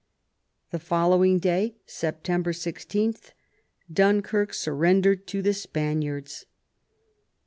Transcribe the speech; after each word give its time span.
The 0.71 0.79
following 0.79 1.37
day, 1.37 1.75
September 1.85 2.53
16, 2.53 3.13
Dunkirk 3.93 4.51
surrendered 4.51 5.27
to 5.27 5.43
the 5.43 5.53
Spaniards. 5.53 6.47